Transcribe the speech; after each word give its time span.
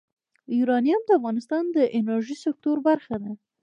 یورانیم 0.57 1.01
د 1.05 1.09
افغانستان 1.19 1.63
د 1.75 1.77
انرژۍ 1.97 2.35
سکتور 2.45 2.77
برخه 2.87 3.15
ده. 3.23 3.31